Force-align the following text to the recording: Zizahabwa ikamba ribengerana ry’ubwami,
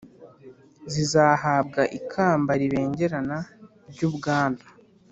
Zizahabwa 0.91 1.81
ikamba 1.99 2.51
ribengerana 2.61 3.37
ry’ubwami, 3.91 4.63